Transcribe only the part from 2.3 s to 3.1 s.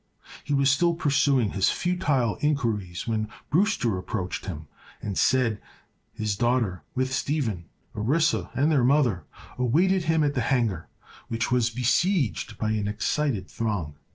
inquiries